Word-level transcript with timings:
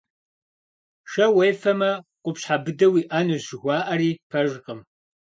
Шэ 1.11 1.25
уефэмэ 1.35 1.91
къупщхьэ 2.23 2.55
быдэ 2.63 2.87
уиӀэнущ 2.93 3.43
жыхуаӀэри 3.49 4.11
пэжкъым. 4.29 4.79